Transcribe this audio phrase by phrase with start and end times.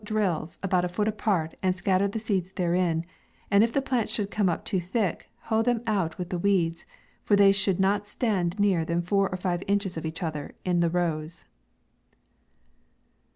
[0.03, 3.05] drills, about a foot apart, and scatter the seeds therein;
[3.51, 6.87] and if the plants should come up too thick, hoe them out with the weeds,
[7.23, 10.79] for tney should not stand nearer than four or five inches of each other in
[10.79, 11.45] the rows.